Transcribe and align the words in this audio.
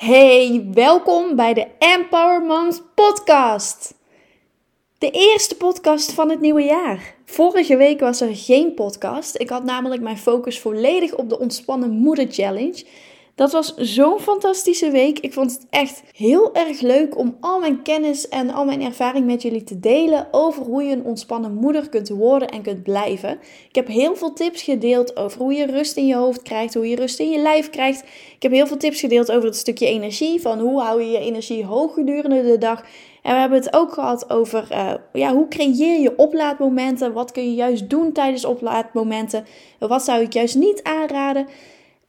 Hey, 0.00 0.66
welkom 0.72 1.36
bij 1.36 1.54
de 1.54 1.66
Empower 1.78 2.42
Moms 2.42 2.82
podcast. 2.94 3.94
De 4.98 5.10
eerste 5.10 5.56
podcast 5.56 6.12
van 6.12 6.30
het 6.30 6.40
nieuwe 6.40 6.62
jaar. 6.62 7.14
Vorige 7.24 7.76
week 7.76 8.00
was 8.00 8.20
er 8.20 8.36
geen 8.36 8.74
podcast. 8.74 9.40
Ik 9.40 9.48
had 9.48 9.64
namelijk 9.64 10.02
mijn 10.02 10.18
focus 10.18 10.60
volledig 10.60 11.14
op 11.14 11.28
de 11.28 11.38
Ontspannen 11.38 11.90
Moeder 11.90 12.26
Challenge. 12.30 12.84
Dat 13.40 13.52
was 13.52 13.74
zo'n 13.76 14.18
fantastische 14.18 14.90
week. 14.90 15.18
Ik 15.18 15.32
vond 15.32 15.52
het 15.52 15.66
echt 15.70 16.02
heel 16.14 16.54
erg 16.54 16.80
leuk 16.80 17.18
om 17.18 17.36
al 17.40 17.58
mijn 17.60 17.82
kennis 17.82 18.28
en 18.28 18.50
al 18.50 18.64
mijn 18.64 18.82
ervaring 18.82 19.26
met 19.26 19.42
jullie 19.42 19.64
te 19.64 19.80
delen 19.80 20.28
over 20.30 20.62
hoe 20.62 20.82
je 20.82 20.92
een 20.92 21.04
ontspannen 21.04 21.54
moeder 21.54 21.88
kunt 21.88 22.08
worden 22.08 22.48
en 22.48 22.62
kunt 22.62 22.82
blijven. 22.82 23.38
Ik 23.68 23.74
heb 23.74 23.86
heel 23.86 24.16
veel 24.16 24.32
tips 24.32 24.62
gedeeld 24.62 25.16
over 25.16 25.40
hoe 25.40 25.52
je 25.52 25.66
rust 25.66 25.96
in 25.96 26.06
je 26.06 26.14
hoofd 26.14 26.42
krijgt, 26.42 26.74
hoe 26.74 26.88
je 26.88 26.96
rust 26.96 27.18
in 27.18 27.30
je 27.30 27.38
lijf 27.38 27.70
krijgt. 27.70 28.02
Ik 28.34 28.42
heb 28.42 28.52
heel 28.52 28.66
veel 28.66 28.76
tips 28.76 29.00
gedeeld 29.00 29.32
over 29.32 29.44
het 29.44 29.56
stukje 29.56 29.86
energie, 29.86 30.40
van 30.40 30.58
hoe 30.58 30.80
hou 30.80 31.02
je 31.02 31.10
je 31.10 31.18
energie 31.18 31.64
hoog 31.64 31.94
gedurende 31.94 32.42
de 32.42 32.58
dag. 32.58 32.80
En 33.22 33.34
we 33.34 33.40
hebben 33.40 33.58
het 33.58 33.74
ook 33.74 33.92
gehad 33.92 34.30
over 34.30 34.68
uh, 34.72 34.92
ja, 35.12 35.34
hoe 35.34 35.48
creëer 35.48 36.00
je 36.00 36.16
oplaadmomenten, 36.16 37.12
wat 37.12 37.32
kun 37.32 37.44
je 37.44 37.54
juist 37.54 37.90
doen 37.90 38.12
tijdens 38.12 38.44
oplaadmomenten, 38.44 39.44
wat 39.78 40.04
zou 40.04 40.22
ik 40.22 40.32
juist 40.32 40.54
niet 40.54 40.82
aanraden. 40.82 41.46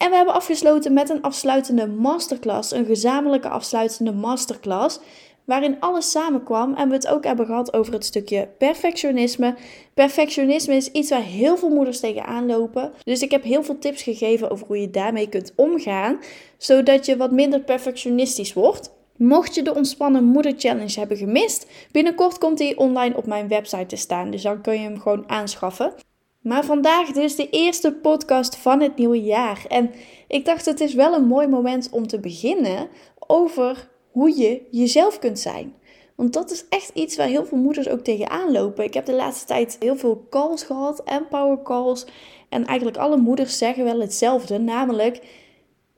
En 0.01 0.09
we 0.09 0.15
hebben 0.15 0.33
afgesloten 0.33 0.93
met 0.93 1.09
een 1.09 1.21
afsluitende 1.21 1.87
masterclass, 1.87 2.71
een 2.71 2.85
gezamenlijke 2.85 3.49
afsluitende 3.49 4.11
masterclass, 4.11 4.99
waarin 5.45 5.79
alles 5.79 6.11
samenkwam 6.11 6.73
en 6.75 6.87
we 6.87 6.93
het 6.93 7.07
ook 7.07 7.23
hebben 7.23 7.45
gehad 7.45 7.73
over 7.73 7.93
het 7.93 8.05
stukje 8.05 8.47
perfectionisme. 8.57 9.55
Perfectionisme 9.93 10.75
is 10.75 10.91
iets 10.91 11.09
waar 11.09 11.21
heel 11.21 11.57
veel 11.57 11.69
moeders 11.69 11.99
tegenaan 11.99 12.45
lopen. 12.45 12.91
Dus 13.03 13.21
ik 13.21 13.31
heb 13.31 13.43
heel 13.43 13.63
veel 13.63 13.79
tips 13.79 14.03
gegeven 14.03 14.49
over 14.49 14.67
hoe 14.67 14.81
je 14.81 14.89
daarmee 14.89 15.29
kunt 15.29 15.53
omgaan, 15.55 16.19
zodat 16.57 17.05
je 17.05 17.17
wat 17.17 17.31
minder 17.31 17.59
perfectionistisch 17.59 18.53
wordt. 18.53 18.91
Mocht 19.17 19.55
je 19.55 19.61
de 19.61 19.75
Ontspannen 19.75 20.23
Moeder 20.23 20.53
Challenge 20.57 20.99
hebben 20.99 21.17
gemist, 21.17 21.67
binnenkort 21.91 22.37
komt 22.37 22.57
die 22.57 22.77
online 22.77 23.17
op 23.17 23.25
mijn 23.25 23.47
website 23.47 23.85
te 23.85 23.95
staan. 23.95 24.31
Dus 24.31 24.41
dan 24.41 24.61
kun 24.61 24.73
je 24.73 24.79
hem 24.79 24.99
gewoon 24.99 25.29
aanschaffen. 25.29 25.93
Maar 26.41 26.65
vandaag 26.65 27.11
dus 27.11 27.35
de 27.35 27.49
eerste 27.49 27.93
podcast 27.93 28.55
van 28.55 28.81
het 28.81 28.95
nieuwe 28.95 29.21
jaar. 29.21 29.65
En 29.67 29.91
ik 30.27 30.45
dacht, 30.45 30.65
het 30.65 30.79
is 30.79 30.93
wel 30.93 31.13
een 31.13 31.25
mooi 31.25 31.47
moment 31.47 31.89
om 31.91 32.07
te 32.07 32.19
beginnen 32.19 32.87
over 33.27 33.89
hoe 34.11 34.37
je 34.37 34.61
jezelf 34.71 35.19
kunt 35.19 35.39
zijn. 35.39 35.73
Want 36.15 36.33
dat 36.33 36.51
is 36.51 36.65
echt 36.69 36.91
iets 36.93 37.15
waar 37.15 37.27
heel 37.27 37.45
veel 37.45 37.57
moeders 37.57 37.89
ook 37.89 37.99
tegenaan 37.99 38.51
lopen. 38.51 38.83
Ik 38.83 38.93
heb 38.93 39.05
de 39.05 39.13
laatste 39.13 39.45
tijd 39.45 39.77
heel 39.79 39.95
veel 39.95 40.25
calls 40.29 40.63
gehad, 40.63 41.03
empower 41.03 41.61
calls. 41.63 42.05
En 42.49 42.65
eigenlijk 42.65 42.97
alle 42.97 43.17
moeders 43.17 43.57
zeggen 43.57 43.83
wel 43.83 43.99
hetzelfde, 43.99 44.59
namelijk 44.59 45.21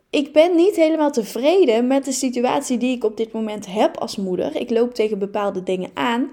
ik 0.10 0.34
ben 0.34 0.56
niet 0.56 0.76
helemaal 0.76 1.12
tevreden 1.12 1.88
met 1.88 2.06
de 2.06 2.12
situatie 2.12 2.78
die 2.78 2.96
ik 2.96 3.04
op 3.04 3.18
dit 3.18 3.32
moment 3.32 3.66
heb 3.66 3.98
als 3.98 4.16
moeder. 4.16 4.56
Ik 4.56 4.70
loop 4.70 4.94
tegen 4.94 5.20
bepaalde 5.20 5.64
dingen 5.64 5.90
aan, 5.94 6.32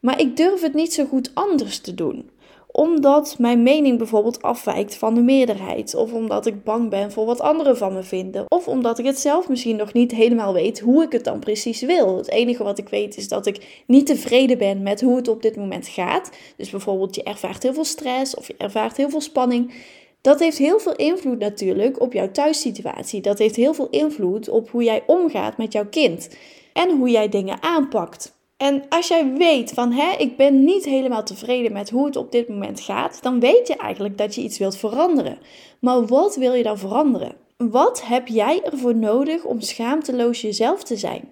maar 0.00 0.20
ik 0.20 0.36
durf 0.36 0.62
het 0.62 0.74
niet 0.74 0.94
zo 0.94 1.04
goed 1.04 1.30
anders 1.34 1.78
te 1.78 1.94
doen 1.94 2.30
omdat 2.72 3.36
mijn 3.38 3.62
mening 3.62 3.98
bijvoorbeeld 3.98 4.42
afwijkt 4.42 4.96
van 4.96 5.14
de 5.14 5.20
meerderheid. 5.20 5.94
Of 5.94 6.12
omdat 6.12 6.46
ik 6.46 6.64
bang 6.64 6.90
ben 6.90 7.12
voor 7.12 7.26
wat 7.26 7.40
anderen 7.40 7.76
van 7.76 7.92
me 7.92 8.02
vinden. 8.02 8.44
Of 8.48 8.68
omdat 8.68 8.98
ik 8.98 9.04
het 9.04 9.18
zelf 9.18 9.48
misschien 9.48 9.76
nog 9.76 9.92
niet 9.92 10.12
helemaal 10.12 10.52
weet 10.52 10.80
hoe 10.80 11.02
ik 11.02 11.12
het 11.12 11.24
dan 11.24 11.38
precies 11.38 11.80
wil. 11.80 12.16
Het 12.16 12.30
enige 12.30 12.62
wat 12.62 12.78
ik 12.78 12.88
weet 12.88 13.16
is 13.16 13.28
dat 13.28 13.46
ik 13.46 13.82
niet 13.86 14.06
tevreden 14.06 14.58
ben 14.58 14.82
met 14.82 15.00
hoe 15.00 15.16
het 15.16 15.28
op 15.28 15.42
dit 15.42 15.56
moment 15.56 15.88
gaat. 15.88 16.30
Dus 16.56 16.70
bijvoorbeeld 16.70 17.14
je 17.14 17.22
ervaart 17.22 17.62
heel 17.62 17.74
veel 17.74 17.84
stress 17.84 18.34
of 18.34 18.46
je 18.46 18.54
ervaart 18.58 18.96
heel 18.96 19.10
veel 19.10 19.20
spanning. 19.20 19.72
Dat 20.20 20.40
heeft 20.40 20.58
heel 20.58 20.78
veel 20.78 20.96
invloed 20.96 21.38
natuurlijk 21.38 22.00
op 22.00 22.12
jouw 22.12 22.30
thuissituatie. 22.30 23.20
Dat 23.20 23.38
heeft 23.38 23.56
heel 23.56 23.74
veel 23.74 23.88
invloed 23.90 24.48
op 24.48 24.70
hoe 24.70 24.82
jij 24.82 25.02
omgaat 25.06 25.56
met 25.56 25.72
jouw 25.72 25.86
kind. 25.86 26.28
En 26.72 26.96
hoe 26.96 27.10
jij 27.10 27.28
dingen 27.28 27.62
aanpakt. 27.62 28.38
En 28.60 28.82
als 28.88 29.08
jij 29.08 29.32
weet 29.32 29.72
van 29.72 29.92
hè, 29.92 30.16
ik 30.18 30.36
ben 30.36 30.64
niet 30.64 30.84
helemaal 30.84 31.24
tevreden 31.24 31.72
met 31.72 31.90
hoe 31.90 32.06
het 32.06 32.16
op 32.16 32.32
dit 32.32 32.48
moment 32.48 32.80
gaat, 32.80 33.22
dan 33.22 33.40
weet 33.40 33.68
je 33.68 33.76
eigenlijk 33.76 34.18
dat 34.18 34.34
je 34.34 34.40
iets 34.40 34.58
wilt 34.58 34.76
veranderen. 34.76 35.38
Maar 35.78 36.06
wat 36.06 36.36
wil 36.36 36.52
je 36.52 36.62
dan 36.62 36.78
veranderen? 36.78 37.36
Wat 37.56 38.06
heb 38.06 38.28
jij 38.28 38.62
ervoor 38.62 38.96
nodig 38.96 39.44
om 39.44 39.60
schaamteloos 39.60 40.40
jezelf 40.40 40.82
te 40.82 40.96
zijn? 40.96 41.28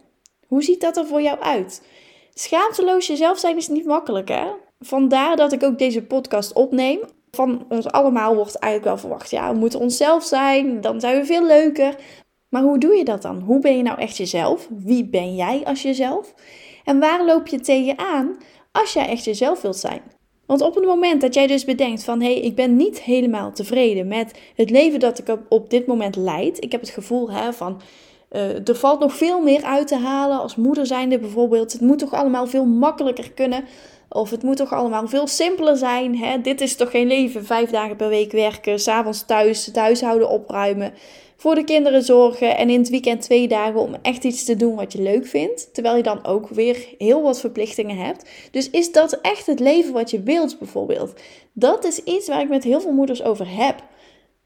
Hoe 0.46 0.62
ziet 0.62 0.80
dat 0.80 0.96
er 0.96 1.06
voor 1.06 1.22
jou 1.22 1.40
uit? 1.40 1.82
Schaamteloos 2.34 3.06
jezelf 3.06 3.38
zijn 3.38 3.56
is 3.56 3.68
niet 3.68 3.86
makkelijk, 3.86 4.28
hè? 4.28 4.46
Vandaar 4.80 5.36
dat 5.36 5.52
ik 5.52 5.62
ook 5.62 5.78
deze 5.78 6.02
podcast 6.02 6.52
opneem. 6.52 7.00
Van 7.30 7.66
ons 7.68 7.86
allemaal 7.86 8.34
wordt 8.34 8.56
eigenlijk 8.58 8.92
wel 8.92 9.02
verwacht, 9.02 9.30
ja, 9.30 9.52
we 9.52 9.58
moeten 9.58 9.80
onszelf 9.80 10.24
zijn, 10.24 10.80
dan 10.80 11.00
zijn 11.00 11.20
we 11.20 11.26
veel 11.26 11.46
leuker. 11.46 11.94
Maar 12.48 12.62
hoe 12.62 12.78
doe 12.78 12.94
je 12.94 13.04
dat 13.04 13.22
dan? 13.22 13.38
Hoe 13.40 13.60
ben 13.60 13.76
je 13.76 13.82
nou 13.82 13.98
echt 13.98 14.16
jezelf? 14.16 14.68
Wie 14.70 15.04
ben 15.04 15.34
jij 15.34 15.64
als 15.64 15.82
jezelf? 15.82 16.34
En 16.88 16.98
waar 16.98 17.24
loop 17.24 17.46
je 17.46 17.60
tegenaan 17.60 18.36
als 18.72 18.92
jij 18.92 19.08
echt 19.08 19.24
jezelf 19.24 19.60
wilt 19.60 19.76
zijn? 19.76 20.02
Want 20.46 20.60
op 20.60 20.74
het 20.74 20.84
moment 20.84 21.20
dat 21.20 21.34
jij 21.34 21.46
dus 21.46 21.64
bedenkt 21.64 22.04
van 22.04 22.20
hé, 22.20 22.32
hey, 22.32 22.40
ik 22.40 22.54
ben 22.54 22.76
niet 22.76 23.00
helemaal 23.00 23.52
tevreden 23.52 24.08
met 24.08 24.38
het 24.54 24.70
leven 24.70 25.00
dat 25.00 25.18
ik 25.18 25.36
op 25.48 25.70
dit 25.70 25.86
moment 25.86 26.16
leid. 26.16 26.64
Ik 26.64 26.72
heb 26.72 26.80
het 26.80 26.90
gevoel 26.90 27.30
hè, 27.30 27.52
van 27.52 27.80
uh, 28.30 28.68
er 28.68 28.74
valt 28.74 29.00
nog 29.00 29.14
veel 29.14 29.40
meer 29.40 29.62
uit 29.62 29.88
te 29.88 29.96
halen 29.96 30.40
als 30.40 30.56
moeder 30.56 30.86
zijnde 30.86 31.18
bijvoorbeeld. 31.18 31.72
Het 31.72 31.80
moet 31.80 31.98
toch 31.98 32.14
allemaal 32.14 32.46
veel 32.46 32.64
makkelijker 32.64 33.32
kunnen. 33.32 33.64
Of 34.08 34.30
het 34.30 34.42
moet 34.42 34.56
toch 34.56 34.72
allemaal 34.72 35.08
veel 35.08 35.26
simpeler 35.26 35.76
zijn. 35.76 36.16
Hè? 36.16 36.40
Dit 36.40 36.60
is 36.60 36.76
toch 36.76 36.90
geen 36.90 37.06
leven, 37.06 37.44
vijf 37.44 37.70
dagen 37.70 37.96
per 37.96 38.08
week 38.08 38.32
werken, 38.32 38.80
s'avonds 38.80 39.24
thuis, 39.26 39.66
het 39.66 39.76
huishouden 39.76 40.28
opruimen 40.28 40.92
voor 41.40 41.54
de 41.54 41.64
kinderen 41.64 42.02
zorgen 42.02 42.56
en 42.56 42.70
in 42.70 42.78
het 42.78 42.88
weekend 42.88 43.22
twee 43.22 43.48
dagen 43.48 43.80
om 43.80 43.96
echt 44.02 44.24
iets 44.24 44.44
te 44.44 44.56
doen 44.56 44.74
wat 44.74 44.92
je 44.92 45.02
leuk 45.02 45.26
vindt. 45.26 45.74
Terwijl 45.74 45.96
je 45.96 46.02
dan 46.02 46.24
ook 46.24 46.48
weer 46.48 46.94
heel 46.98 47.22
wat 47.22 47.40
verplichtingen 47.40 47.96
hebt. 47.96 48.30
Dus 48.50 48.70
is 48.70 48.92
dat 48.92 49.12
echt 49.20 49.46
het 49.46 49.60
leven 49.60 49.92
wat 49.92 50.10
je 50.10 50.22
wilt 50.22 50.58
bijvoorbeeld? 50.58 51.12
Dat 51.52 51.84
is 51.84 52.04
iets 52.04 52.28
waar 52.28 52.40
ik 52.40 52.48
met 52.48 52.64
heel 52.64 52.80
veel 52.80 52.92
moeders 52.92 53.22
over 53.22 53.56
heb. 53.56 53.82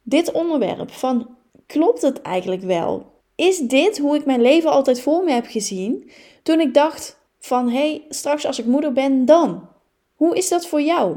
Dit 0.03 0.33
onderwerp 0.33 0.91
van 0.91 1.37
klopt 1.67 2.03
het 2.03 2.23
eigenlijk 2.23 2.63
wel? 2.63 3.07
Is 3.35 3.59
dit 3.59 3.99
hoe 3.99 4.17
ik 4.17 4.25
mijn 4.25 4.43
leven 4.43 4.71
altijd 4.71 5.01
voor 5.01 5.25
me 5.25 5.33
heb 5.33 5.47
gezien 5.47 6.11
toen 6.43 6.61
ik 6.61 6.75
dacht 6.75 7.19
van 7.39 7.69
hé, 7.69 7.79
hey, 7.79 8.05
straks 8.09 8.47
als 8.47 8.59
ik 8.59 8.67
moeder 8.67 8.93
ben 8.93 9.25
dan? 9.25 9.69
Hoe 10.15 10.37
is 10.37 10.49
dat 10.49 10.67
voor 10.67 10.83
jou? 10.83 11.17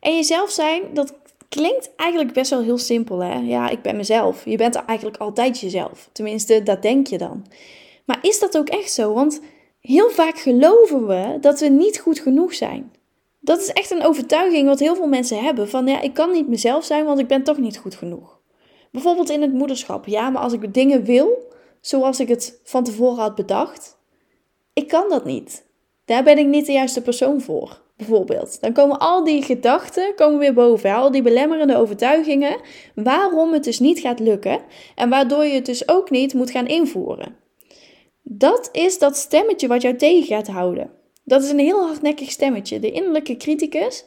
En 0.00 0.14
jezelf 0.14 0.50
zijn, 0.50 0.82
dat 0.92 1.14
Klinkt 1.48 1.90
eigenlijk 1.96 2.32
best 2.32 2.50
wel 2.50 2.62
heel 2.62 2.78
simpel, 2.78 3.18
hè? 3.18 3.34
Ja, 3.34 3.68
ik 3.68 3.82
ben 3.82 3.96
mezelf. 3.96 4.44
Je 4.44 4.56
bent 4.56 4.74
eigenlijk 4.74 5.18
altijd 5.18 5.60
jezelf. 5.60 6.08
Tenminste, 6.12 6.62
dat 6.62 6.82
denk 6.82 7.06
je 7.06 7.18
dan. 7.18 7.46
Maar 8.04 8.18
is 8.22 8.38
dat 8.38 8.58
ook 8.58 8.68
echt 8.68 8.92
zo? 8.92 9.12
Want 9.12 9.40
heel 9.80 10.10
vaak 10.10 10.38
geloven 10.38 11.06
we 11.06 11.38
dat 11.40 11.60
we 11.60 11.68
niet 11.68 11.98
goed 11.98 12.18
genoeg 12.18 12.54
zijn. 12.54 12.92
Dat 13.40 13.60
is 13.60 13.72
echt 13.72 13.90
een 13.90 14.04
overtuiging 14.04 14.66
wat 14.66 14.78
heel 14.78 14.94
veel 14.94 15.08
mensen 15.08 15.42
hebben: 15.42 15.68
van 15.68 15.86
ja, 15.86 16.00
ik 16.00 16.14
kan 16.14 16.32
niet 16.32 16.48
mezelf 16.48 16.84
zijn, 16.84 17.04
want 17.04 17.18
ik 17.18 17.26
ben 17.26 17.42
toch 17.42 17.58
niet 17.58 17.78
goed 17.78 17.94
genoeg. 17.94 18.38
Bijvoorbeeld 18.90 19.30
in 19.30 19.42
het 19.42 19.52
moederschap. 19.52 20.06
Ja, 20.06 20.30
maar 20.30 20.42
als 20.42 20.52
ik 20.52 20.74
dingen 20.74 21.04
wil, 21.04 21.52
zoals 21.80 22.20
ik 22.20 22.28
het 22.28 22.60
van 22.64 22.84
tevoren 22.84 23.22
had 23.22 23.34
bedacht, 23.34 23.98
ik 24.72 24.88
kan 24.88 25.08
dat 25.08 25.24
niet. 25.24 25.64
Daar 26.04 26.22
ben 26.22 26.38
ik 26.38 26.46
niet 26.46 26.66
de 26.66 26.72
juiste 26.72 27.02
persoon 27.02 27.40
voor 27.40 27.84
bijvoorbeeld. 27.96 28.60
Dan 28.60 28.72
komen 28.72 28.98
al 28.98 29.24
die 29.24 29.42
gedachten 29.42 30.14
komen 30.14 30.38
weer 30.38 30.54
boven, 30.54 30.94
al 30.94 31.10
die 31.10 31.22
belemmerende 31.22 31.76
overtuigingen, 31.76 32.60
waarom 32.94 33.52
het 33.52 33.64
dus 33.64 33.78
niet 33.78 34.00
gaat 34.00 34.20
lukken 34.20 34.60
en 34.94 35.08
waardoor 35.08 35.44
je 35.44 35.54
het 35.54 35.66
dus 35.66 35.88
ook 35.88 36.10
niet 36.10 36.34
moet 36.34 36.50
gaan 36.50 36.66
invoeren. 36.66 37.36
Dat 38.22 38.68
is 38.72 38.98
dat 38.98 39.16
stemmetje 39.16 39.68
wat 39.68 39.82
jou 39.82 39.96
tegen 39.96 40.26
gaat 40.26 40.48
houden. 40.48 40.90
Dat 41.24 41.42
is 41.42 41.50
een 41.50 41.58
heel 41.58 41.86
hardnekkig 41.86 42.30
stemmetje, 42.30 42.80
de 42.80 42.92
innerlijke 42.92 43.36
criticus. 43.36 44.04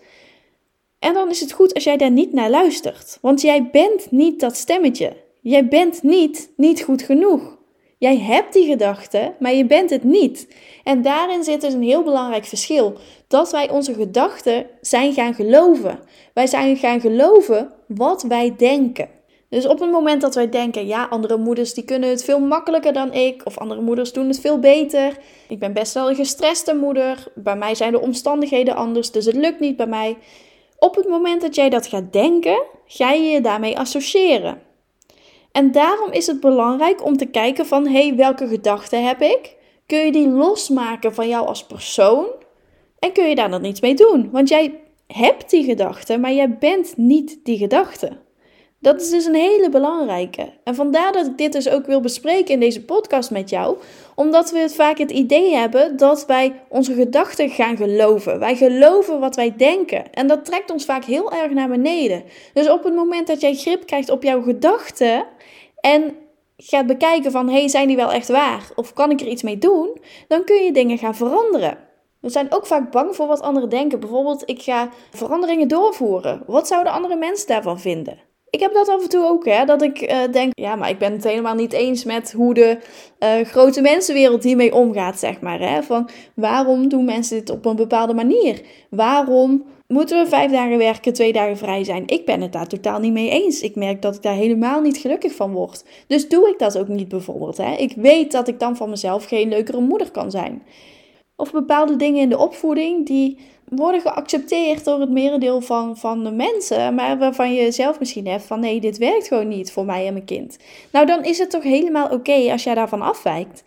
En 1.00 1.14
dan 1.14 1.30
is 1.30 1.40
het 1.40 1.52
goed 1.52 1.74
als 1.74 1.84
jij 1.84 1.98
daar 1.98 2.12
niet 2.12 2.34
naar 2.34 2.50
luistert, 2.50 3.18
want 3.22 3.42
jij 3.42 3.70
bent 3.72 4.12
niet 4.12 4.40
dat 4.40 4.56
stemmetje. 4.56 5.14
Jij 5.42 5.68
bent 5.68 6.04
niet 6.04 6.52
niet 6.56 6.82
goed 6.82 7.02
genoeg. 7.02 7.59
Jij 8.00 8.18
hebt 8.18 8.54
die 8.54 8.66
gedachten, 8.66 9.36
maar 9.40 9.54
je 9.54 9.66
bent 9.66 9.90
het 9.90 10.04
niet. 10.04 10.48
En 10.84 11.02
daarin 11.02 11.44
zit 11.44 11.62
dus 11.62 11.74
een 11.74 11.84
heel 11.84 12.04
belangrijk 12.04 12.46
verschil. 12.46 12.94
Dat 13.28 13.52
wij 13.52 13.70
onze 13.70 13.94
gedachten 13.94 14.66
zijn 14.82 15.14
gaan 15.14 15.34
geloven. 15.34 16.00
Wij 16.34 16.48
zijn 16.48 16.78
gaan 16.78 17.02
geloven 17.02 17.72
wat 17.88 18.24
wij 18.24 18.54
denken. 18.58 19.10
Dus 19.50 19.68
op 19.68 19.80
het 19.80 19.92
moment 19.92 20.22
dat 20.22 20.36
wij 20.36 20.50
denken, 20.50 20.88
ja, 20.88 21.08
andere 21.10 21.38
moeders 21.38 21.74
die 21.74 21.84
kunnen 21.84 22.10
het 22.10 22.24
veel 22.24 22.40
makkelijker 22.40 22.94
dan 22.94 23.14
ik, 23.14 23.42
of 23.46 23.58
andere 23.58 23.82
moeders 23.82 24.14
doen 24.14 24.28
het 24.28 24.40
veel 24.40 24.60
beter. 24.60 25.18
Ik 25.48 25.60
ben 25.60 25.74
best 25.74 25.94
wel 25.94 26.10
een 26.10 26.16
gestreste 26.16 26.76
moeder. 26.76 27.32
Bij 27.36 27.56
mij 27.56 27.76
zijn 27.76 27.92
de 27.92 28.00
omstandigheden 28.00 28.76
anders, 28.76 29.12
dus 29.12 29.26
het 29.26 29.36
lukt 29.36 29.60
niet 29.60 29.76
bij 29.76 29.88
mij. 29.88 30.18
Op 30.78 30.96
het 30.96 31.08
moment 31.08 31.42
dat 31.42 31.56
jij 31.56 31.70
dat 31.70 31.88
gaat 31.88 32.14
denken, 32.14 32.64
ga 32.86 33.12
je 33.12 33.30
je 33.30 33.42
daarmee 33.42 33.78
associëren. 33.78 34.69
En 35.52 35.72
daarom 35.72 36.12
is 36.12 36.28
het 36.28 36.40
belangrijk 36.40 37.06
om 37.06 37.18
te 37.18 37.26
kijken 37.26 37.66
van, 37.66 37.88
hé, 37.88 38.08
hey, 38.08 38.16
welke 38.16 38.48
gedachten 38.48 39.08
heb 39.08 39.22
ik? 39.22 39.56
Kun 39.86 40.00
je 40.00 40.12
die 40.12 40.30
losmaken 40.30 41.14
van 41.14 41.28
jou 41.28 41.48
als 41.48 41.66
persoon? 41.66 42.28
En 43.00 43.12
kun 43.12 43.30
je 43.30 43.36
daar 43.36 43.50
dan 43.50 43.66
iets 43.66 43.82
mee 43.82 43.94
doen? 43.94 44.30
Want 44.32 44.50
jij 44.50 44.80
hebt 45.08 45.50
die 45.50 45.64
gedachten, 45.64 46.20
maar 46.20 46.34
jij 46.34 46.58
bent 46.58 46.98
niet 46.98 47.40
die 47.44 47.58
gedachte. 47.58 48.18
Dat 48.82 49.02
is 49.02 49.10
dus 49.10 49.26
een 49.26 49.36
hele 49.36 49.70
belangrijke. 49.70 50.54
En 50.64 50.76
vandaar 50.76 51.12
dat 51.12 51.26
ik 51.26 51.38
dit 51.38 51.52
dus 51.52 51.70
ook 51.70 51.86
wil 51.86 52.02
bespreken 52.02 52.54
in 52.54 52.60
deze 52.60 52.86
podcast 52.86 53.32
met 53.32 53.50
jou. 53.50 53.78
Omdat 54.16 54.52
we 54.52 54.60
het 54.60 54.76
vaak 54.76 54.98
het 54.98 55.12
idee 55.12 55.54
hebben 55.54 55.98
dat 55.98 56.26
wij 56.26 56.62
onze 56.70 56.94
gedachten 56.94 57.50
gaan 57.50 57.78
geloven. 57.78 58.40
Wij 58.40 58.56
geloven 58.56 59.20
wat 59.20 59.36
wij 59.36 59.56
denken. 59.56 60.12
En 60.12 60.28
dat 60.28 60.46
trekt 60.46 60.72
ons 60.72 60.86
vaak 60.86 61.04
heel 61.04 61.32
erg 61.32 61.52
naar 61.52 61.68
beneden. 61.68 62.24
Dus 62.54 62.70
op 62.70 62.84
het 62.84 62.96
moment 62.96 63.28
dat 63.28 63.42
jij 63.42 63.56
grip 63.56 63.86
krijgt 63.86 64.10
op 64.10 64.24
jouw 64.24 64.42
gedachten 64.42 65.26
en 65.80 66.16
gaat 66.58 66.88
bekijken 66.88 67.32
van, 67.32 67.50
hey, 67.50 67.68
zijn 67.68 67.88
die 67.88 67.96
wel 67.96 68.12
echt 68.12 68.28
waar? 68.28 68.70
Of 68.76 68.94
kan 68.94 69.12
ik 69.12 69.22
er 69.22 69.28
iets 69.28 69.44
mee 69.44 69.58
doen? 69.58 69.98
Dan 70.28 70.44
kun 70.44 70.64
je 70.64 70.72
dingen 70.72 70.98
gaan 70.98 71.16
veranderen. 71.16 71.78
We 72.22 72.30
zijn 72.30 72.54
ook 72.54 72.66
vaak 72.66 72.92
bang 72.92 73.16
voor 73.16 73.28
wat 73.28 73.42
anderen 73.42 73.70
denken. 73.70 74.00
Bijvoorbeeld, 74.00 74.44
ik 74.46 74.62
ga 74.62 74.90
veranderingen 75.12 75.68
doorvoeren. 75.68 76.44
Wat 76.48 76.68
zouden 76.68 76.94
andere 76.94 77.16
mensen 77.16 77.48
daarvan 77.48 77.80
vinden? 77.80 78.29
Ik 78.50 78.60
heb 78.60 78.74
dat 78.74 78.90
af 78.90 79.04
en 79.04 79.10
toe 79.10 79.26
ook, 79.26 79.46
hè, 79.46 79.66
dat 79.66 79.82
ik 79.82 80.12
uh, 80.12 80.18
denk, 80.32 80.52
ja, 80.56 80.76
maar 80.76 80.90
ik 80.90 80.98
ben 80.98 81.12
het 81.12 81.24
helemaal 81.24 81.56
niet 81.56 81.74
eens 81.74 82.04
met 82.04 82.32
hoe 82.32 82.54
de 82.54 82.78
uh, 83.20 83.46
grote 83.46 83.82
mensenwereld 83.82 84.44
hiermee 84.44 84.74
omgaat, 84.74 85.20
zeg 85.20 85.42
maar. 85.42 85.60
Hè? 85.60 85.84
Van 85.84 86.10
waarom 86.34 86.88
doen 86.90 87.06
mensen 87.06 87.38
dit 87.38 87.50
op 87.50 87.66
een 87.66 87.76
bepaalde 87.76 88.14
manier? 88.14 88.62
Waarom 88.90 89.64
moeten 89.88 90.24
we 90.24 90.30
vijf 90.30 90.52
dagen 90.52 90.78
werken, 90.78 91.14
twee 91.14 91.34
dagen 91.34 91.58
vrij 91.58 91.84
zijn? 91.84 92.04
Ik 92.08 92.26
ben 92.26 92.42
het 92.42 92.54
daar 92.54 92.68
totaal 92.68 93.00
niet 93.00 93.14
mee 93.14 93.30
eens. 93.30 93.62
Ik 93.62 93.76
merk 93.76 94.02
dat 94.02 94.16
ik 94.16 94.22
daar 94.22 94.36
helemaal 94.36 94.82
niet 94.82 94.98
gelukkig 94.98 95.36
van 95.36 95.52
word. 95.52 95.84
Dus 96.08 96.28
doe 96.30 96.50
ik 96.50 96.60
dat 96.60 96.78
ook 96.78 96.88
niet 96.88 97.08
bijvoorbeeld. 97.08 97.58
Hè? 97.58 97.76
Ik 97.76 97.94
weet 97.96 98.32
dat 98.32 98.48
ik 98.48 98.60
dan 98.60 98.76
van 98.76 98.90
mezelf 98.90 99.26
geen 99.26 99.50
leukere 99.50 99.80
moeder 99.80 100.12
kan 100.12 100.32
zijn. 100.32 100.64
Of 101.40 101.52
bepaalde 101.52 101.96
dingen 101.96 102.22
in 102.22 102.30
de 102.30 102.38
opvoeding 102.38 103.06
die 103.06 103.38
worden 103.70 104.02
geaccepteerd 104.02 104.86
door 104.86 105.00
het 105.00 105.10
merendeel 105.10 105.62
van, 105.62 105.98
van 105.98 106.24
de 106.24 106.32
mensen, 106.32 106.96
maar 106.96 107.18
waarvan 107.18 107.54
je 107.54 107.72
zelf 107.72 108.00
misschien 108.00 108.28
hebt 108.28 108.44
van 108.44 108.60
nee, 108.60 108.80
dit 108.80 108.98
werkt 108.98 109.28
gewoon 109.28 109.48
niet 109.48 109.72
voor 109.72 109.86
mij 109.86 110.08
en 110.08 110.14
mijn 110.14 110.26
kind. 110.26 110.58
Nou, 110.92 111.06
dan 111.06 111.24
is 111.24 111.38
het 111.38 111.50
toch 111.50 111.64
helemaal 111.64 112.10
oké 112.10 112.52
als 112.52 112.64
jij 112.64 112.76
daarvan 112.76 113.02
afwijkt. 113.02 113.64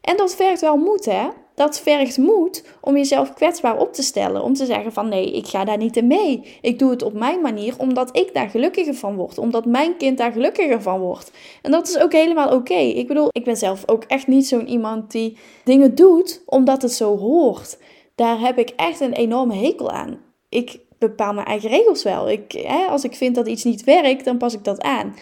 En 0.00 0.16
dat 0.16 0.34
vergt 0.34 0.60
wel 0.60 0.76
moed, 0.76 1.04
hè? 1.04 1.28
Dat 1.54 1.80
vergt 1.80 2.18
moed 2.18 2.64
om 2.80 2.96
jezelf 2.96 3.34
kwetsbaar 3.34 3.78
op 3.78 3.92
te 3.92 4.02
stellen. 4.02 4.42
Om 4.42 4.54
te 4.54 4.66
zeggen 4.66 4.92
van 4.92 5.08
nee, 5.08 5.32
ik 5.32 5.46
ga 5.46 5.64
daar 5.64 5.76
niet 5.76 5.96
in 5.96 6.06
mee. 6.06 6.58
Ik 6.60 6.78
doe 6.78 6.90
het 6.90 7.02
op 7.02 7.12
mijn 7.12 7.40
manier 7.40 7.74
omdat 7.78 8.16
ik 8.16 8.34
daar 8.34 8.48
gelukkiger 8.48 8.94
van 8.94 9.16
word. 9.16 9.38
Omdat 9.38 9.64
mijn 9.64 9.96
kind 9.96 10.18
daar 10.18 10.32
gelukkiger 10.32 10.82
van 10.82 11.00
wordt. 11.00 11.32
En 11.62 11.70
dat 11.70 11.88
is 11.88 11.98
ook 11.98 12.12
helemaal 12.12 12.54
oké. 12.54 12.74
Ik 12.74 13.06
bedoel, 13.06 13.28
ik 13.30 13.44
ben 13.44 13.56
zelf 13.56 13.82
ook 13.86 14.04
echt 14.04 14.26
niet 14.26 14.46
zo'n 14.46 14.68
iemand 14.68 15.10
die 15.10 15.36
dingen 15.64 15.94
doet 15.94 16.42
omdat 16.46 16.82
het 16.82 16.92
zo 16.92 17.18
hoort 17.18 17.76
daar 18.14 18.40
heb 18.40 18.58
ik 18.58 18.70
echt 18.76 19.00
een 19.00 19.12
enorme 19.12 19.54
hekel 19.54 19.90
aan. 19.90 20.18
Ik 20.48 20.78
bepaal 20.98 21.34
mijn 21.34 21.46
eigen 21.46 21.70
regels 21.70 22.02
wel. 22.02 22.30
Ik, 22.30 22.52
hè, 22.52 22.86
als 22.86 23.04
ik 23.04 23.14
vind 23.14 23.34
dat 23.34 23.48
iets 23.48 23.64
niet 23.64 23.84
werkt, 23.84 24.24
dan 24.24 24.38
pas 24.38 24.54
ik 24.54 24.64
dat 24.64 24.82
aan. 24.82 25.14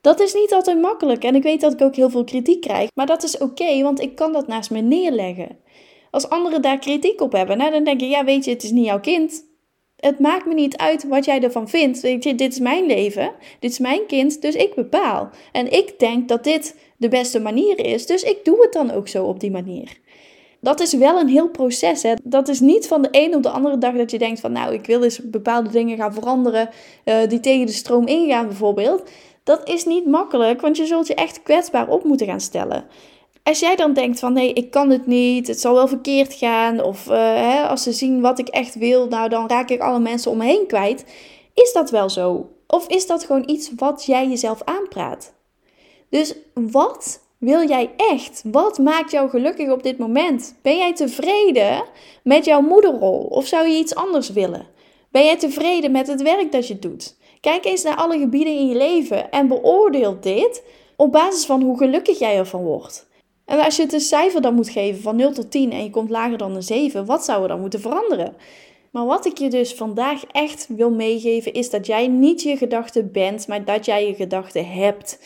Dat 0.00 0.20
is 0.20 0.34
niet 0.34 0.52
altijd 0.52 0.80
makkelijk 0.80 1.24
en 1.24 1.34
ik 1.34 1.42
weet 1.42 1.60
dat 1.60 1.72
ik 1.72 1.80
ook 1.80 1.96
heel 1.96 2.10
veel 2.10 2.24
kritiek 2.24 2.60
krijg, 2.60 2.90
maar 2.94 3.06
dat 3.06 3.22
is 3.22 3.38
oké, 3.38 3.82
want 3.82 4.00
ik 4.00 4.14
kan 4.14 4.32
dat 4.32 4.46
naast 4.46 4.70
me 4.70 4.80
neerleggen. 4.80 5.58
Als 6.10 6.28
anderen 6.28 6.62
daar 6.62 6.78
kritiek 6.78 7.20
op 7.20 7.32
hebben, 7.32 7.58
nou, 7.58 7.70
dan 7.70 7.84
denk 7.84 8.00
je, 8.00 8.08
ja, 8.08 8.24
weet 8.24 8.44
je, 8.44 8.50
het 8.50 8.62
is 8.62 8.70
niet 8.70 8.86
jouw 8.86 9.00
kind. 9.00 9.48
Het 9.96 10.18
maakt 10.18 10.46
me 10.46 10.54
niet 10.54 10.76
uit 10.76 11.08
wat 11.08 11.24
jij 11.24 11.42
ervan 11.42 11.68
vindt. 11.68 12.00
Weet 12.00 12.24
je, 12.24 12.34
dit 12.34 12.52
is 12.52 12.58
mijn 12.58 12.86
leven, 12.86 13.32
dit 13.58 13.70
is 13.70 13.78
mijn 13.78 14.06
kind, 14.06 14.42
dus 14.42 14.54
ik 14.54 14.74
bepaal. 14.74 15.30
En 15.52 15.72
ik 15.72 15.98
denk 15.98 16.28
dat 16.28 16.44
dit 16.44 16.76
de 16.96 17.08
beste 17.08 17.40
manier 17.40 17.78
is, 17.78 18.06
dus 18.06 18.22
ik 18.22 18.44
doe 18.44 18.62
het 18.62 18.72
dan 18.72 18.90
ook 18.90 19.08
zo 19.08 19.24
op 19.24 19.40
die 19.40 19.50
manier 19.50 19.98
dat 20.60 20.80
is 20.80 20.92
wel 20.92 21.20
een 21.20 21.28
heel 21.28 21.48
proces. 21.48 22.02
Hè? 22.02 22.14
Dat 22.22 22.48
is 22.48 22.60
niet 22.60 22.86
van 22.86 23.02
de 23.02 23.08
een 23.10 23.34
op 23.34 23.42
de 23.42 23.50
andere 23.50 23.78
dag 23.78 23.94
dat 23.94 24.10
je 24.10 24.18
denkt 24.18 24.40
van 24.40 24.52
nou, 24.52 24.74
ik 24.74 24.86
wil 24.86 25.02
eens 25.02 25.30
bepaalde 25.30 25.70
dingen 25.70 25.96
gaan 25.96 26.14
veranderen 26.14 26.68
uh, 27.04 27.14
die 27.28 27.40
tegen 27.40 27.66
de 27.66 27.72
stroom 27.72 28.06
ingaan 28.06 28.46
bijvoorbeeld. 28.46 29.10
Dat 29.44 29.68
is 29.68 29.84
niet 29.84 30.06
makkelijk, 30.06 30.60
want 30.60 30.76
je 30.76 30.86
zult 30.86 31.06
je 31.06 31.14
echt 31.14 31.42
kwetsbaar 31.42 31.88
op 31.88 32.04
moeten 32.04 32.26
gaan 32.26 32.40
stellen. 32.40 32.84
Als 33.42 33.60
jij 33.60 33.76
dan 33.76 33.92
denkt 33.92 34.18
van 34.18 34.32
nee, 34.32 34.52
ik 34.52 34.70
kan 34.70 34.90
het 34.90 35.06
niet, 35.06 35.46
het 35.46 35.60
zal 35.60 35.74
wel 35.74 35.88
verkeerd 35.88 36.34
gaan, 36.34 36.82
of 36.82 37.06
uh, 37.06 37.14
hè, 37.16 37.62
als 37.62 37.82
ze 37.82 37.92
zien 37.92 38.20
wat 38.20 38.38
ik 38.38 38.48
echt 38.48 38.74
wil, 38.74 39.08
nou 39.08 39.28
dan 39.28 39.48
raak 39.48 39.70
ik 39.70 39.80
alle 39.80 39.98
mensen 39.98 40.30
om 40.30 40.36
me 40.36 40.44
heen 40.44 40.66
kwijt. 40.66 41.04
Is 41.54 41.72
dat 41.72 41.90
wel 41.90 42.10
zo? 42.10 42.50
Of 42.66 42.88
is 42.88 43.06
dat 43.06 43.24
gewoon 43.24 43.48
iets 43.48 43.70
wat 43.76 44.04
jij 44.06 44.28
jezelf 44.28 44.62
aanpraat? 44.64 45.32
Dus 46.10 46.34
wat 46.54 47.20
wil 47.38 47.68
jij 47.68 47.90
echt? 47.96 48.42
Wat 48.44 48.78
maakt 48.78 49.10
jou 49.10 49.30
gelukkig 49.30 49.70
op 49.70 49.82
dit 49.82 49.98
moment? 49.98 50.54
Ben 50.62 50.76
jij 50.76 50.94
tevreden 50.94 51.84
met 52.22 52.44
jouw 52.44 52.60
moederrol 52.60 53.18
of 53.18 53.46
zou 53.46 53.68
je 53.68 53.78
iets 53.78 53.94
anders 53.94 54.30
willen? 54.30 54.66
Ben 55.10 55.24
jij 55.24 55.36
tevreden 55.36 55.90
met 55.90 56.06
het 56.06 56.22
werk 56.22 56.52
dat 56.52 56.68
je 56.68 56.78
doet? 56.78 57.16
Kijk 57.40 57.64
eens 57.64 57.82
naar 57.82 57.96
alle 57.96 58.18
gebieden 58.18 58.52
in 58.52 58.68
je 58.68 58.76
leven 58.76 59.30
en 59.30 59.48
beoordeel 59.48 60.20
dit 60.20 60.62
op 60.96 61.12
basis 61.12 61.46
van 61.46 61.62
hoe 61.62 61.76
gelukkig 61.78 62.18
jij 62.18 62.36
ervan 62.36 62.62
wordt. 62.62 63.08
En 63.44 63.58
als 63.64 63.76
je 63.76 63.82
het 63.82 63.92
een 63.92 64.00
cijfer 64.00 64.40
dan 64.40 64.54
moet 64.54 64.68
geven 64.68 65.02
van 65.02 65.16
0 65.16 65.32
tot 65.32 65.50
10 65.50 65.72
en 65.72 65.82
je 65.82 65.90
komt 65.90 66.10
lager 66.10 66.38
dan 66.38 66.54
een 66.54 66.62
7, 66.62 67.06
wat 67.06 67.24
zou 67.24 67.42
er 67.42 67.48
dan 67.48 67.60
moeten 67.60 67.80
veranderen? 67.80 68.36
Maar 68.90 69.06
wat 69.06 69.26
ik 69.26 69.38
je 69.38 69.50
dus 69.50 69.74
vandaag 69.74 70.24
echt 70.24 70.66
wil 70.68 70.90
meegeven 70.90 71.52
is 71.52 71.70
dat 71.70 71.86
jij 71.86 72.08
niet 72.08 72.42
je 72.42 72.56
gedachten 72.56 73.12
bent, 73.12 73.48
maar 73.48 73.64
dat 73.64 73.84
jij 73.84 74.06
je 74.06 74.14
gedachten 74.14 74.68
hebt. 74.68 75.18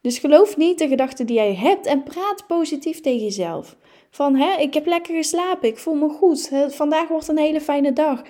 Dus 0.00 0.18
geloof 0.18 0.56
niet 0.56 0.78
de 0.78 0.88
gedachten 0.88 1.26
die 1.26 1.36
jij 1.36 1.54
hebt 1.54 1.86
en 1.86 2.02
praat 2.02 2.44
positief 2.46 3.00
tegen 3.00 3.22
jezelf. 3.22 3.76
Van, 4.10 4.34
hè, 4.34 4.60
ik 4.60 4.74
heb 4.74 4.86
lekker 4.86 5.14
geslapen, 5.14 5.68
ik 5.68 5.78
voel 5.78 5.94
me 5.94 6.08
goed, 6.08 6.50
vandaag 6.68 7.08
wordt 7.08 7.28
een 7.28 7.38
hele 7.38 7.60
fijne 7.60 7.92
dag. 7.92 8.22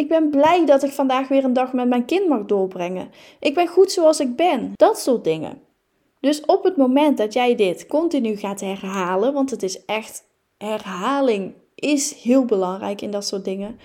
Ik 0.00 0.08
ben 0.08 0.30
blij 0.30 0.66
dat 0.66 0.82
ik 0.82 0.90
vandaag 0.90 1.28
weer 1.28 1.44
een 1.44 1.52
dag 1.52 1.72
met 1.72 1.88
mijn 1.88 2.04
kind 2.04 2.28
mag 2.28 2.44
doorbrengen. 2.44 3.10
Ik 3.40 3.54
ben 3.54 3.66
goed 3.66 3.92
zoals 3.92 4.20
ik 4.20 4.36
ben. 4.36 4.72
Dat 4.74 4.98
soort 4.98 5.24
dingen. 5.24 5.60
Dus 6.20 6.40
op 6.40 6.64
het 6.64 6.76
moment 6.76 7.18
dat 7.18 7.32
jij 7.32 7.54
dit 7.54 7.86
continu 7.86 8.36
gaat 8.36 8.60
herhalen, 8.60 9.32
want 9.32 9.50
het 9.50 9.62
is 9.62 9.84
echt 9.84 10.24
herhaling 10.58 11.54
is 11.74 12.14
heel 12.14 12.44
belangrijk 12.44 13.02
in 13.02 13.10
dat 13.10 13.26
soort 13.26 13.44
dingen, 13.44 13.78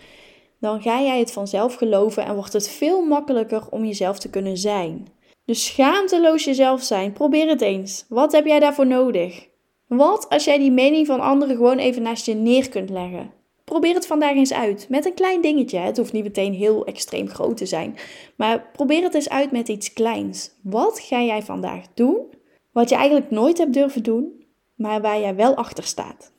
dan 0.59 0.81
ga 0.81 1.01
jij 1.01 1.19
het 1.19 1.31
vanzelf 1.31 1.75
geloven 1.75 2.25
en 2.25 2.35
wordt 2.35 2.53
het 2.53 2.69
veel 2.69 3.01
makkelijker 3.01 3.67
om 3.69 3.85
jezelf 3.85 4.19
te 4.19 4.29
kunnen 4.29 4.57
zijn. 4.57 5.07
Dus 5.45 5.65
schaamteloos 5.65 6.43
jezelf 6.43 6.81
zijn. 6.81 7.13
Probeer 7.13 7.47
het 7.47 7.61
eens. 7.61 8.05
Wat 8.09 8.31
heb 8.31 8.45
jij 8.45 8.59
daarvoor 8.59 8.87
nodig? 8.87 9.47
Wat 9.87 10.29
als 10.29 10.43
jij 10.43 10.57
die 10.57 10.71
mening 10.71 11.07
van 11.07 11.19
anderen 11.19 11.55
gewoon 11.55 11.77
even 11.77 12.01
naast 12.01 12.25
je 12.25 12.33
neer 12.33 12.69
kunt 12.69 12.89
leggen? 12.89 13.40
Probeer 13.71 13.93
het 13.93 14.07
vandaag 14.07 14.35
eens 14.35 14.53
uit 14.53 14.85
met 14.89 15.05
een 15.05 15.13
klein 15.13 15.41
dingetje. 15.41 15.77
Het 15.77 15.97
hoeft 15.97 16.13
niet 16.13 16.23
meteen 16.23 16.53
heel 16.53 16.85
extreem 16.85 17.27
groot 17.27 17.57
te 17.57 17.65
zijn. 17.65 17.95
Maar 18.35 18.69
probeer 18.71 19.03
het 19.03 19.13
eens 19.13 19.29
uit 19.29 19.51
met 19.51 19.67
iets 19.67 19.93
kleins. 19.93 20.51
Wat 20.63 20.99
ga 20.99 21.21
jij 21.21 21.41
vandaag 21.41 21.85
doen 21.93 22.33
wat 22.71 22.89
je 22.89 22.95
eigenlijk 22.95 23.31
nooit 23.31 23.57
hebt 23.57 23.73
durven 23.73 24.03
doen, 24.03 24.45
maar 24.75 25.01
waar 25.01 25.19
jij 25.19 25.35
wel 25.35 25.55
achter 25.55 25.83
staat? 25.83 26.31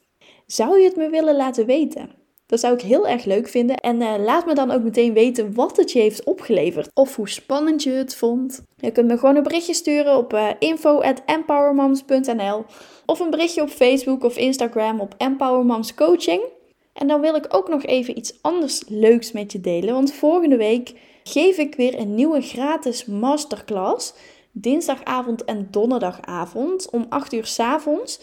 Zou 0.46 0.78
je 0.78 0.84
het 0.84 0.96
me 0.96 1.08
willen 1.08 1.36
laten 1.36 1.66
weten? 1.66 2.10
Dat 2.46 2.60
zou 2.60 2.74
ik 2.74 2.80
heel 2.80 3.08
erg 3.08 3.24
leuk 3.24 3.48
vinden. 3.48 3.76
En 3.76 4.00
uh, 4.00 4.14
laat 4.18 4.46
me 4.46 4.54
dan 4.54 4.70
ook 4.70 4.82
meteen 4.82 5.12
weten 5.12 5.54
wat 5.54 5.76
het 5.76 5.92
je 5.92 5.98
heeft 5.98 6.24
opgeleverd. 6.24 6.88
Of 6.94 7.16
hoe 7.16 7.28
spannend 7.28 7.82
je 7.82 7.90
het 7.90 8.16
vond. 8.16 8.62
Je 8.76 8.90
kunt 8.90 9.08
me 9.08 9.18
gewoon 9.18 9.36
een 9.36 9.42
berichtje 9.42 9.74
sturen 9.74 10.16
op 10.16 10.32
uh, 10.32 10.50
eh, 10.50 10.56
info.empowermoms.nl 10.58 12.64
Of 13.06 13.20
een 13.20 13.30
berichtje 13.30 13.62
op 13.62 13.68
Facebook 13.68 14.24
of 14.24 14.36
Instagram 14.36 15.00
op 15.00 15.14
Empowermoms 15.18 15.94
Coaching. 15.94 16.60
En 16.92 17.06
dan 17.06 17.20
wil 17.20 17.34
ik 17.34 17.46
ook 17.48 17.68
nog 17.68 17.84
even 17.84 18.18
iets 18.18 18.42
anders 18.42 18.82
leuks 18.88 19.32
met 19.32 19.52
je 19.52 19.60
delen. 19.60 19.94
Want 19.94 20.12
volgende 20.12 20.56
week 20.56 20.94
geef 21.24 21.58
ik 21.58 21.74
weer 21.74 21.98
een 21.98 22.14
nieuwe 22.14 22.40
gratis 22.40 23.04
masterclass. 23.04 24.14
Dinsdagavond 24.50 25.44
en 25.44 25.68
donderdagavond 25.70 26.90
om 26.90 27.06
8 27.08 27.32
uur 27.32 27.46
s 27.46 27.58
avonds. 27.58 28.20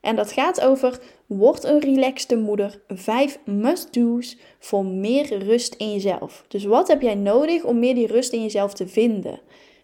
En 0.00 0.16
dat 0.16 0.32
gaat 0.32 0.60
over 0.60 1.00
Word 1.26 1.64
een 1.64 1.80
relaxte 1.80 2.36
moeder. 2.36 2.82
5 2.88 3.38
must-do's 3.44 4.36
voor 4.58 4.84
meer 4.84 5.38
rust 5.38 5.74
in 5.74 5.92
jezelf. 5.92 6.44
Dus 6.48 6.64
wat 6.64 6.88
heb 6.88 7.02
jij 7.02 7.14
nodig 7.14 7.64
om 7.64 7.78
meer 7.78 7.94
die 7.94 8.06
rust 8.06 8.32
in 8.32 8.42
jezelf 8.42 8.74
te 8.74 8.88
vinden? 8.88 9.40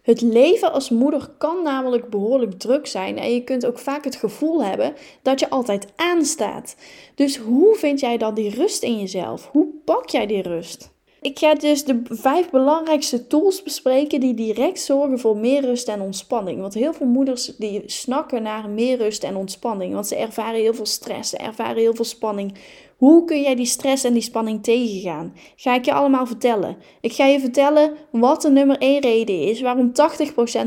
Het 0.08 0.20
leven 0.20 0.72
als 0.72 0.90
moeder 0.90 1.28
kan 1.38 1.62
namelijk 1.62 2.08
behoorlijk 2.10 2.58
druk 2.58 2.86
zijn 2.86 3.18
en 3.18 3.34
je 3.34 3.44
kunt 3.44 3.66
ook 3.66 3.78
vaak 3.78 4.04
het 4.04 4.16
gevoel 4.16 4.64
hebben 4.64 4.94
dat 5.22 5.40
je 5.40 5.50
altijd 5.50 5.86
aanstaat. 5.96 6.76
Dus 7.14 7.36
hoe 7.36 7.74
vind 7.74 8.00
jij 8.00 8.16
dan 8.16 8.34
die 8.34 8.50
rust 8.50 8.82
in 8.82 8.98
jezelf? 8.98 9.48
Hoe 9.52 9.66
pak 9.84 10.08
jij 10.08 10.26
die 10.26 10.42
rust? 10.42 10.90
Ik 11.20 11.38
ga 11.38 11.54
dus 11.54 11.84
de 11.84 12.00
vijf 12.04 12.50
belangrijkste 12.50 13.26
tools 13.26 13.62
bespreken 13.62 14.20
die 14.20 14.34
direct 14.34 14.80
zorgen 14.80 15.18
voor 15.18 15.36
meer 15.36 15.60
rust 15.60 15.88
en 15.88 16.00
ontspanning. 16.00 16.60
Want 16.60 16.74
heel 16.74 16.92
veel 16.92 17.06
moeders 17.06 17.52
die 17.56 17.82
snakken 17.86 18.42
naar 18.42 18.68
meer 18.68 18.96
rust 18.96 19.24
en 19.24 19.36
ontspanning. 19.36 19.94
Want 19.94 20.06
ze 20.06 20.16
ervaren 20.16 20.60
heel 20.60 20.74
veel 20.74 20.86
stress, 20.86 21.30
ze 21.30 21.36
ervaren 21.36 21.76
heel 21.76 21.94
veel 21.94 22.04
spanning. 22.04 22.54
Hoe 22.96 23.24
kun 23.24 23.40
jij 23.40 23.54
die 23.54 23.66
stress 23.66 24.04
en 24.04 24.12
die 24.12 24.22
spanning 24.22 24.62
tegengaan? 24.62 25.34
Ga 25.56 25.74
ik 25.74 25.84
je 25.84 25.92
allemaal 25.92 26.26
vertellen. 26.26 26.76
Ik 27.00 27.12
ga 27.12 27.26
je 27.26 27.40
vertellen 27.40 27.92
wat 28.10 28.42
de 28.42 28.50
nummer 28.50 28.78
1 28.78 29.00
reden 29.00 29.40
is 29.42 29.60
waarom 29.60 29.92
80% 29.92 29.92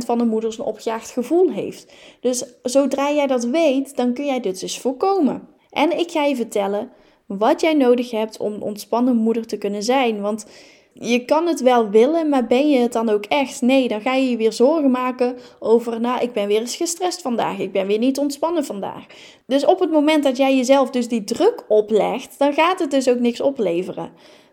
van 0.06 0.18
de 0.18 0.26
moeders 0.26 0.58
een 0.58 0.66
opgejaagd 0.66 1.10
gevoel 1.12 1.52
heeft. 1.52 1.94
Dus 2.22 2.46
zodra 2.64 3.12
jij 3.12 3.28
dat 3.28 3.44
weet, 3.44 3.96
dan 3.96 4.14
kun 4.14 4.26
jij 4.26 4.40
dit 4.40 4.60
dus 4.60 4.80
voorkomen. 4.80 5.48
En 5.70 6.00
ik 6.00 6.12
ga 6.12 6.24
je 6.24 6.36
vertellen 6.36 6.92
wat 7.38 7.62
jij 7.62 7.74
nodig 7.74 8.12
hebt 8.12 8.38
om 8.38 8.62
ontspannen 8.62 9.16
moeder 9.16 9.48
te 9.48 9.58
kunnen 9.58 9.84
zijn. 9.84 10.22
Want 10.22 10.46
je 10.94 11.26
kan 11.26 11.48
het 11.48 11.62
wel 11.62 11.90
willen, 11.90 12.30
maar 12.30 12.48
ben 12.48 12.70
je 12.70 12.78
het 12.78 12.94
dan 12.94 13.10
ook 13.10 13.26
echt? 13.26 13.62
Nee, 13.62 13.88
dan 13.88 14.02
ga 14.02 14.14
je 14.14 14.30
je 14.30 14.38
weer 14.38 14.54
zorgen 14.54 14.92
maken 14.92 15.38
over, 15.60 16.02
nou, 16.02 16.22
ik 16.22 16.34
ben 16.34 16.48
weer 16.48 16.60
eens 16.60 16.76
gestrest 16.76 17.22
vandaag, 17.22 17.58
ik 17.58 17.72
ben 17.72 17.88
weer 17.88 17.98
niet 17.98 18.18
ontspannen 18.18 18.66
vandaag. 18.66 19.06
Dus 19.46 19.66
op 19.66 19.80
het 19.80 19.92
moment 19.92 20.24
dat 20.24 20.38
jij 20.38 20.56
jezelf 20.56 20.90
dus 20.90 21.08
die 21.08 21.24
druk 21.24 21.64
oplegt, 21.68 22.36
dan 22.40 22.54
gaat 22.54 22.80
het 22.80 22.92
dus 22.92 23.10
ook 23.10 23.20
niks 23.20 23.42
opleveren. 23.42 24.12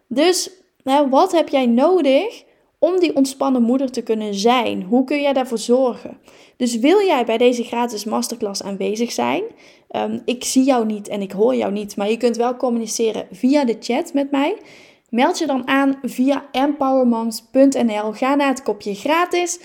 Dus, 0.08 0.50
nou, 0.82 1.08
wat 1.08 1.32
heb 1.32 1.48
jij 1.48 1.66
nodig 1.66 2.44
om 2.78 3.00
die 3.00 3.16
ontspannen 3.16 3.62
moeder 3.62 3.90
te 3.90 4.02
kunnen 4.02 4.34
zijn? 4.34 4.82
Hoe 4.82 5.04
kun 5.04 5.20
jij 5.20 5.32
daarvoor 5.32 5.58
zorgen? 5.58 6.18
Dus 6.56 6.78
wil 6.78 7.00
jij 7.00 7.24
bij 7.24 7.38
deze 7.38 7.64
gratis 7.64 8.04
masterclass 8.04 8.62
aanwezig 8.62 9.12
zijn? 9.12 9.42
Um, 9.90 10.22
ik 10.24 10.44
zie 10.44 10.64
jou 10.64 10.86
niet 10.86 11.08
en 11.08 11.20
ik 11.20 11.32
hoor 11.32 11.54
jou 11.54 11.72
niet, 11.72 11.96
maar 11.96 12.10
je 12.10 12.16
kunt 12.16 12.36
wel 12.36 12.56
communiceren 12.56 13.26
via 13.32 13.64
de 13.64 13.76
chat 13.80 14.12
met 14.12 14.30
mij. 14.30 14.56
Meld 15.10 15.38
je 15.38 15.46
dan 15.46 15.68
aan 15.68 15.98
via 16.02 16.48
empowermoms.nl. 16.52 18.12
Ga 18.12 18.34
naar 18.34 18.48
het 18.48 18.62
kopje 18.62 18.94
gratis 18.94 19.60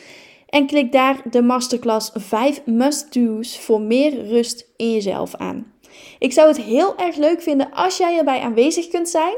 en 0.50 0.68
klik 0.68 0.92
daar 0.92 1.22
de 1.30 1.42
masterclass 1.42 2.12
5 2.14 2.62
must-do's 2.66 3.60
voor 3.60 3.82
meer 3.82 4.28
rust 4.28 4.68
in 4.78 4.92
jezelf 4.92 5.36
aan. 5.36 5.72
Ik 6.20 6.34
zou 6.34 6.48
het 6.48 6.62
heel 6.62 6.98
erg 6.98 7.16
leuk 7.16 7.42
vinden 7.42 7.72
als 7.72 7.98
jij 7.98 8.18
erbij 8.18 8.40
aanwezig 8.40 8.88
kunt 8.88 9.10
zijn. 9.10 9.36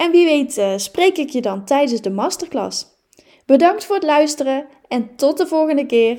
En 0.00 0.10
wie 0.10 0.24
weet 0.24 0.58
uh, 0.58 0.72
spreek 0.76 1.18
ik 1.18 1.30
je 1.30 1.40
dan 1.40 1.64
tijdens 1.64 2.00
de 2.00 2.10
masterclass. 2.10 2.86
Bedankt 3.46 3.84
voor 3.84 3.94
het 3.94 4.04
luisteren 4.04 4.66
en 4.88 5.16
tot 5.16 5.38
de 5.38 5.46
volgende 5.46 5.86
keer. 5.86 6.18